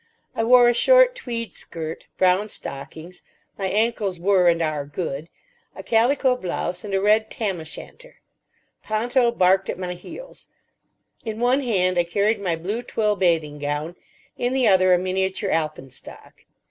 I 0.35 0.43
wore 0.43 0.67
a 0.67 0.73
short 0.73 1.13
tweed 1.13 1.53
skirt, 1.53 2.07
brown 2.17 2.47
stockings—my 2.47 3.67
ankles 3.67 4.19
were, 4.19 4.47
and 4.49 4.59
are, 4.59 4.83
good—a 4.83 5.83
calico 5.83 6.35
blouse, 6.35 6.83
and 6.83 6.95
a 6.95 6.99
red 6.99 7.29
tam 7.29 7.59
o' 7.59 7.63
shanter. 7.63 8.15
Ponto 8.83 9.29
barked 9.29 9.69
at 9.69 9.77
my 9.77 9.93
heels. 9.93 10.47
In 11.23 11.39
one 11.39 11.61
hand 11.61 11.99
I 11.99 12.03
carried 12.03 12.39
my 12.39 12.55
blue 12.55 12.81
twill 12.81 13.15
bathing 13.15 13.59
gown. 13.59 13.95
In 14.39 14.53
the 14.53 14.67
other 14.67 14.91
a 14.91 14.97
miniature 14.97 15.51
alpenstock. 15.51 16.45